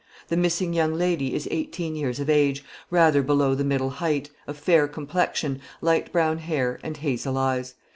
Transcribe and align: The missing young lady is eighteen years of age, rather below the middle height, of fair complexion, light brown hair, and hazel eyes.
The 0.29 0.35
missing 0.35 0.73
young 0.73 0.95
lady 0.95 1.35
is 1.35 1.47
eighteen 1.51 1.95
years 1.95 2.19
of 2.19 2.27
age, 2.27 2.63
rather 2.89 3.21
below 3.21 3.53
the 3.53 3.63
middle 3.63 3.91
height, 3.91 4.31
of 4.47 4.57
fair 4.57 4.87
complexion, 4.87 5.61
light 5.79 6.11
brown 6.11 6.39
hair, 6.39 6.79
and 6.81 6.97
hazel 6.97 7.37
eyes. 7.37 7.75